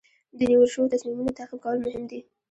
د 0.37 0.39
نیول 0.49 0.69
شوو 0.73 0.91
تصمیمونو 0.93 1.35
تعقیب 1.37 1.59
کول 1.63 1.77
مهم 1.85 2.03
دي. 2.09 2.19